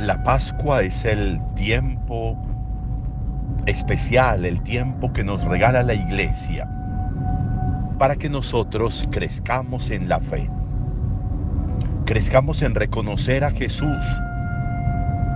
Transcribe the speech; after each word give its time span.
La 0.00 0.22
Pascua 0.22 0.80
es 0.80 1.04
el 1.04 1.38
tiempo 1.54 2.34
especial, 3.66 4.46
el 4.46 4.62
tiempo 4.62 5.12
que 5.12 5.22
nos 5.22 5.44
regala 5.44 5.82
la 5.82 5.92
iglesia 5.92 6.66
para 7.98 8.16
que 8.16 8.30
nosotros 8.30 9.06
crezcamos 9.10 9.90
en 9.90 10.08
la 10.08 10.18
fe, 10.20 10.48
crezcamos 12.06 12.62
en 12.62 12.74
reconocer 12.74 13.44
a 13.44 13.50
Jesús 13.50 14.02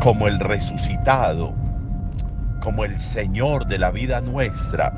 como 0.01 0.29
el 0.29 0.41
resucitado, 0.41 1.53
como 2.63 2.87
el 2.87 2.99
Señor 2.99 3.67
de 3.67 3.77
la 3.77 3.91
vida 3.91 4.23
nuestra, 4.23 4.95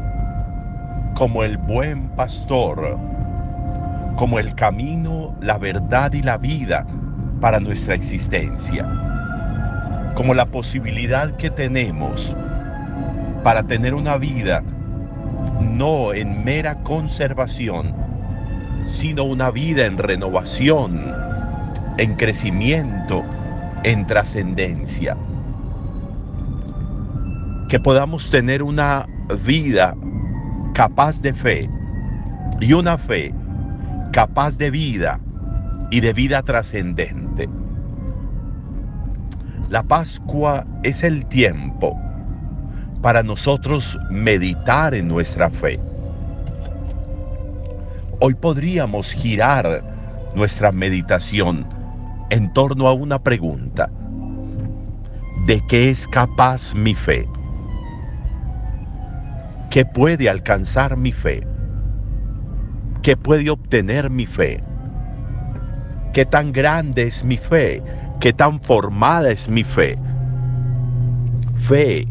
como 1.16 1.42
el 1.42 1.58
buen 1.58 2.08
pastor, 2.10 2.96
como 4.14 4.38
el 4.38 4.54
camino, 4.54 5.34
la 5.40 5.58
verdad 5.58 6.12
y 6.12 6.22
la 6.22 6.38
vida 6.38 6.86
para 7.40 7.58
nuestra 7.58 7.94
existencia, 7.94 9.15
como 10.16 10.32
la 10.32 10.46
posibilidad 10.46 11.36
que 11.36 11.50
tenemos 11.50 12.34
para 13.44 13.62
tener 13.64 13.94
una 13.94 14.16
vida 14.16 14.64
no 15.60 16.14
en 16.14 16.42
mera 16.42 16.82
conservación, 16.82 17.94
sino 18.86 19.24
una 19.24 19.50
vida 19.50 19.84
en 19.84 19.98
renovación, 19.98 21.14
en 21.98 22.14
crecimiento, 22.14 23.22
en 23.84 24.06
trascendencia. 24.06 25.16
Que 27.68 27.78
podamos 27.78 28.30
tener 28.30 28.62
una 28.62 29.06
vida 29.44 29.94
capaz 30.72 31.20
de 31.20 31.34
fe 31.34 31.70
y 32.60 32.72
una 32.72 32.96
fe 32.96 33.34
capaz 34.12 34.56
de 34.56 34.70
vida 34.70 35.20
y 35.90 36.00
de 36.00 36.14
vida 36.14 36.42
trascendente. 36.42 37.50
La 39.68 39.82
Pascua 39.82 40.64
es 40.84 41.02
el 41.02 41.26
tiempo 41.26 42.00
para 43.02 43.24
nosotros 43.24 43.98
meditar 44.10 44.94
en 44.94 45.08
nuestra 45.08 45.50
fe. 45.50 45.80
Hoy 48.20 48.34
podríamos 48.34 49.10
girar 49.10 49.82
nuestra 50.36 50.70
meditación 50.70 51.66
en 52.30 52.52
torno 52.52 52.86
a 52.86 52.92
una 52.92 53.18
pregunta. 53.20 53.90
¿De 55.46 55.60
qué 55.68 55.90
es 55.90 56.06
capaz 56.06 56.72
mi 56.72 56.94
fe? 56.94 57.28
¿Qué 59.70 59.84
puede 59.84 60.30
alcanzar 60.30 60.96
mi 60.96 61.10
fe? 61.10 61.44
¿Qué 63.02 63.16
puede 63.16 63.50
obtener 63.50 64.10
mi 64.10 64.26
fe? 64.26 64.62
¿Qué 66.12 66.24
tan 66.24 66.52
grande 66.52 67.08
es 67.08 67.24
mi 67.24 67.36
fe? 67.36 67.82
¿Qué 68.20 68.32
tan 68.32 68.60
formada 68.60 69.30
es 69.30 69.48
mi 69.48 69.62
fe? 69.62 69.98
Fe 71.56 72.08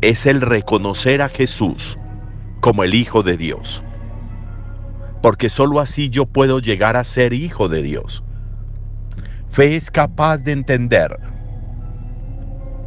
es 0.00 0.26
el 0.26 0.40
reconocer 0.40 1.20
a 1.20 1.28
Jesús 1.28 1.98
como 2.60 2.84
el 2.84 2.94
Hijo 2.94 3.22
de 3.22 3.36
Dios. 3.36 3.84
Porque 5.20 5.48
sólo 5.48 5.80
así 5.80 6.08
yo 6.08 6.26
puedo 6.26 6.58
llegar 6.58 6.96
a 6.96 7.04
ser 7.04 7.32
hijo 7.32 7.68
de 7.68 7.82
Dios. 7.82 8.22
Fe 9.50 9.76
es 9.76 9.90
capaz 9.90 10.38
de 10.38 10.52
entender, 10.52 11.18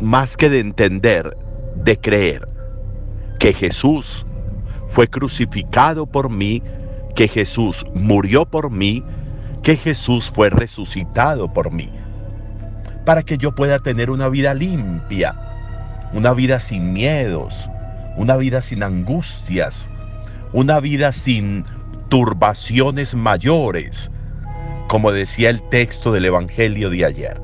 más 0.01 0.37
que 0.37 0.49
de 0.49 0.59
entender, 0.59 1.37
de 1.75 1.97
creer 1.97 2.47
que 3.39 3.53
Jesús 3.53 4.25
fue 4.87 5.07
crucificado 5.07 6.05
por 6.05 6.29
mí, 6.29 6.61
que 7.15 7.27
Jesús 7.27 7.85
murió 7.93 8.45
por 8.45 8.69
mí, 8.69 9.03
que 9.63 9.75
Jesús 9.75 10.31
fue 10.33 10.49
resucitado 10.49 11.51
por 11.51 11.71
mí, 11.71 11.91
para 13.07 13.23
que 13.23 13.37
yo 13.37 13.55
pueda 13.55 13.79
tener 13.79 14.11
una 14.11 14.27
vida 14.27 14.53
limpia, 14.53 15.33
una 16.11 16.33
vida 16.33 16.59
sin 16.59 16.91
miedos, 16.91 17.69
una 18.17 18.35
vida 18.35 18.61
sin 18.61 18.83
angustias, 18.83 19.89
una 20.51 20.81
vida 20.81 21.13
sin 21.13 21.63
turbaciones 22.09 23.15
mayores, 23.15 24.11
como 24.89 25.13
decía 25.13 25.49
el 25.49 25.61
texto 25.69 26.11
del 26.11 26.25
Evangelio 26.25 26.89
de 26.89 27.05
ayer. 27.05 27.41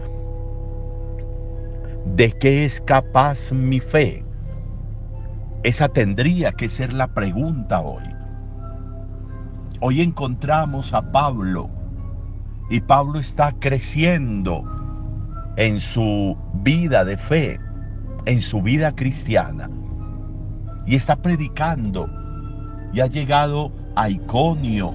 ¿De 2.07 2.33
qué 2.33 2.65
es 2.65 2.81
capaz 2.81 3.53
mi 3.53 3.79
fe? 3.79 4.25
Esa 5.63 5.87
tendría 5.87 6.51
que 6.51 6.67
ser 6.67 6.91
la 6.91 7.07
pregunta 7.07 7.79
hoy. 7.79 8.03
Hoy 9.79 10.01
encontramos 10.01 10.93
a 10.93 11.09
Pablo 11.13 11.69
y 12.69 12.81
Pablo 12.81 13.21
está 13.21 13.53
creciendo 13.61 14.82
en 15.55 15.79
su 15.79 16.37
vida 16.55 17.05
de 17.05 17.17
fe, 17.17 17.59
en 18.25 18.41
su 18.41 18.61
vida 18.61 18.91
cristiana. 18.91 19.69
Y 20.85 20.95
está 20.95 21.15
predicando 21.15 22.09
y 22.93 23.01
ha 23.01 23.07
llegado 23.07 23.71
a 23.95 24.09
Iconio, 24.09 24.93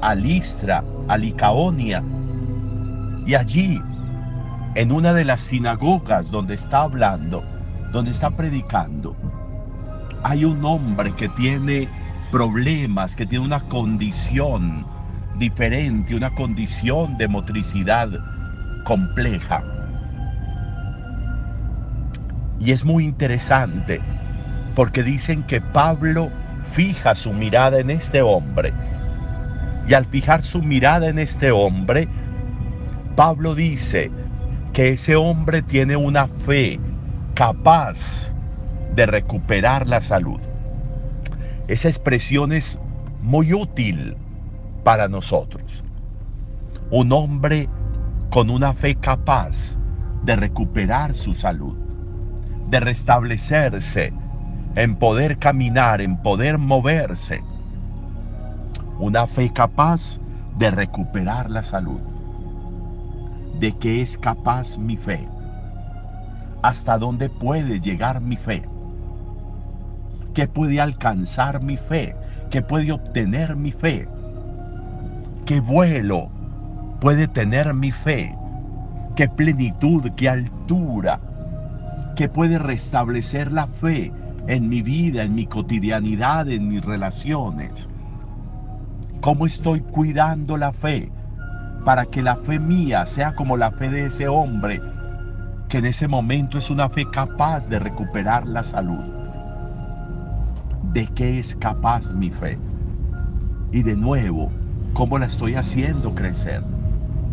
a 0.00 0.14
Listra, 0.14 0.84
a 1.08 1.16
Licaonia. 1.16 2.02
Y 3.26 3.34
allí, 3.34 3.80
en 4.74 4.92
una 4.92 5.12
de 5.12 5.24
las 5.24 5.40
sinagogas 5.40 6.30
donde 6.30 6.54
está 6.54 6.82
hablando, 6.82 7.42
donde 7.92 8.10
está 8.10 8.30
predicando, 8.30 9.16
hay 10.22 10.44
un 10.44 10.64
hombre 10.64 11.14
que 11.14 11.28
tiene 11.30 11.88
problemas, 12.30 13.16
que 13.16 13.26
tiene 13.26 13.44
una 13.44 13.60
condición 13.68 14.86
diferente, 15.38 16.14
una 16.14 16.34
condición 16.34 17.16
de 17.16 17.28
motricidad 17.28 18.08
compleja. 18.84 19.62
Y 22.60 22.72
es 22.72 22.84
muy 22.84 23.04
interesante 23.04 24.00
porque 24.74 25.02
dicen 25.02 25.42
que 25.44 25.60
Pablo 25.60 26.30
fija 26.72 27.14
su 27.14 27.32
mirada 27.32 27.78
en 27.78 27.90
este 27.90 28.22
hombre. 28.22 28.72
Y 29.86 29.94
al 29.94 30.06
fijar 30.06 30.44
su 30.44 30.62
mirada 30.62 31.08
en 31.08 31.18
este 31.18 31.50
hombre, 31.50 32.08
Pablo 33.16 33.54
dice 33.54 34.10
que 34.72 34.90
ese 34.92 35.16
hombre 35.16 35.62
tiene 35.62 35.96
una 35.96 36.28
fe 36.28 36.78
capaz 37.34 38.32
de 38.94 39.06
recuperar 39.06 39.86
la 39.86 40.00
salud. 40.00 40.40
Esa 41.68 41.88
expresión 41.88 42.52
es 42.52 42.78
muy 43.22 43.52
útil 43.52 44.16
para 44.84 45.08
nosotros. 45.08 45.84
Un 46.90 47.12
hombre 47.12 47.68
con 48.30 48.50
una 48.50 48.72
fe 48.72 48.94
capaz 48.94 49.76
de 50.24 50.36
recuperar 50.36 51.14
su 51.14 51.34
salud, 51.34 51.76
de 52.70 52.80
restablecerse, 52.80 54.12
en 54.74 54.96
poder 54.96 55.38
caminar, 55.38 56.00
en 56.00 56.16
poder 56.16 56.58
moverse. 56.58 57.42
Una 58.98 59.26
fe 59.26 59.52
capaz 59.52 60.18
de 60.56 60.70
recuperar 60.70 61.50
la 61.50 61.62
salud. 61.62 62.00
¿De 63.60 63.76
qué 63.78 64.02
es 64.02 64.18
capaz 64.18 64.78
mi 64.78 64.96
fe? 64.96 65.28
¿Hasta 66.62 66.98
dónde 66.98 67.28
puede 67.28 67.80
llegar 67.80 68.20
mi 68.20 68.36
fe? 68.36 68.62
¿Qué 70.34 70.46
puede 70.46 70.80
alcanzar 70.80 71.62
mi 71.62 71.76
fe? 71.76 72.14
¿Qué 72.50 72.62
puede 72.62 72.92
obtener 72.92 73.56
mi 73.56 73.72
fe? 73.72 74.08
qué 75.48 75.60
vuelo 75.60 76.28
puede 77.00 77.26
tener 77.26 77.72
mi 77.72 77.90
fe, 77.90 78.36
qué 79.16 79.30
plenitud, 79.30 80.10
qué 80.14 80.28
altura, 80.28 81.18
qué 82.18 82.28
puede 82.28 82.58
restablecer 82.58 83.52
la 83.52 83.68
fe 83.68 84.12
en 84.48 84.68
mi 84.68 84.82
vida, 84.82 85.22
en 85.22 85.36
mi 85.36 85.46
cotidianidad, 85.46 86.48
en 86.48 86.66
mis 86.66 86.84
relaciones. 86.84 87.88
¿Cómo 89.20 89.46
estoy 89.46 89.82
cuidando 89.82 90.56
la 90.56 90.72
fe 90.72 91.12
para 91.84 92.06
que 92.06 92.20
la 92.20 92.34
fe 92.34 92.58
mía 92.58 93.06
sea 93.06 93.36
como 93.36 93.56
la 93.56 93.70
fe 93.70 93.88
de 93.88 94.06
ese 94.06 94.26
hombre 94.26 94.82
que 95.68 95.78
en 95.78 95.84
ese 95.84 96.08
momento 96.08 96.58
es 96.58 96.70
una 96.70 96.88
fe 96.88 97.08
capaz 97.08 97.68
de 97.68 97.78
recuperar 97.78 98.48
la 98.48 98.64
salud? 98.64 99.04
¿De 100.92 101.06
qué 101.14 101.38
es 101.38 101.54
capaz 101.54 102.12
mi 102.12 102.30
fe? 102.30 102.58
Y 103.70 103.84
de 103.84 103.94
nuevo, 103.94 104.50
cómo 104.92 105.18
la 105.18 105.26
estoy 105.26 105.54
haciendo 105.54 106.16
crecer, 106.16 106.64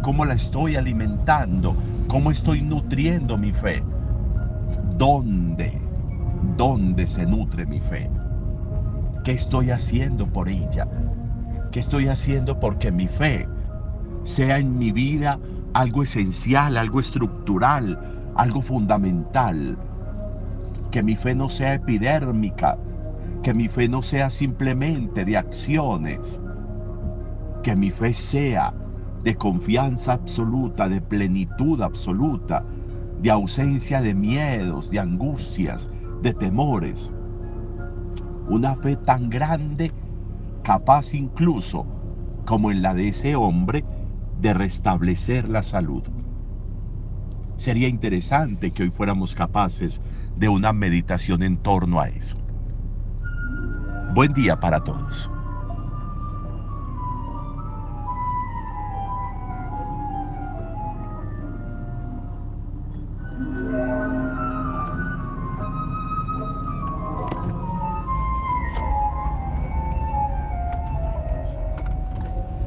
cómo 0.03 0.25
la 0.25 0.35
estoy 0.35 0.75
alimentando, 0.75 1.75
cómo 2.07 2.29
estoy 2.29 2.61
nutriendo 2.61 3.35
mi 3.35 3.51
fe. 3.51 3.81
¿Dónde? 4.97 5.77
¿Dónde 6.55 7.05
se 7.05 7.25
nutre 7.25 7.65
mi 7.65 7.81
fe? 7.81 8.09
¿Qué 9.25 9.33
estoy 9.33 9.71
haciendo 9.71 10.25
por 10.25 10.47
ella? 10.47 10.87
¿Qué 11.71 11.81
estoy 11.81 12.07
haciendo 12.07 12.57
porque 12.61 12.93
mi 12.93 13.07
fe 13.07 13.45
sea 14.23 14.57
en 14.57 14.77
mi 14.77 14.93
vida 14.93 15.37
algo 15.73 16.03
esencial, 16.03 16.77
algo 16.77 17.01
estructural, 17.01 17.99
algo 18.35 18.61
fundamental? 18.61 19.77
Que 20.91 21.03
mi 21.03 21.17
fe 21.17 21.35
no 21.35 21.49
sea 21.49 21.73
epidérmica, 21.73 22.77
que 23.43 23.53
mi 23.53 23.67
fe 23.67 23.89
no 23.89 24.01
sea 24.01 24.29
simplemente 24.29 25.25
de 25.25 25.35
acciones, 25.35 26.41
que 27.63 27.75
mi 27.75 27.91
fe 27.91 28.13
sea 28.13 28.73
de 29.23 29.35
confianza 29.35 30.13
absoluta, 30.13 30.87
de 30.87 31.01
plenitud 31.01 31.81
absoluta, 31.81 32.63
de 33.21 33.31
ausencia 33.31 34.01
de 34.01 34.13
miedos, 34.13 34.89
de 34.89 34.99
angustias, 34.99 35.91
de 36.21 36.33
temores. 36.33 37.11
Una 38.47 38.75
fe 38.75 38.95
tan 38.95 39.29
grande, 39.29 39.91
capaz 40.63 41.13
incluso, 41.13 41.85
como 42.45 42.71
en 42.71 42.81
la 42.81 42.93
de 42.93 43.07
ese 43.09 43.35
hombre, 43.35 43.83
de 44.39 44.53
restablecer 44.53 45.49
la 45.49 45.63
salud. 45.63 46.03
Sería 47.57 47.87
interesante 47.87 48.71
que 48.71 48.83
hoy 48.83 48.91
fuéramos 48.91 49.33
capaces 49.33 50.01
de 50.35 50.49
una 50.49 50.73
meditación 50.73 51.41
en 51.41 51.57
torno 51.57 51.99
a 51.99 52.09
eso. 52.09 52.37
Buen 54.13 54.33
día 54.33 54.59
para 54.59 54.83
todos. 54.83 55.29